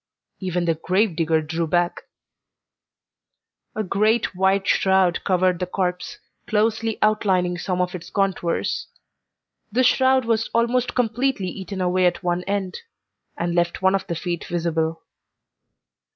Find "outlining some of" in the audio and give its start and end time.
7.03-7.93